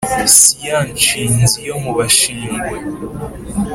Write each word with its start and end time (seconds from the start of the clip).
si 0.35 0.53
ya 0.67 0.79
nshinzi 0.95 1.57
yo 1.67 1.75
mu 1.83 1.91
bashingwe 1.97 2.67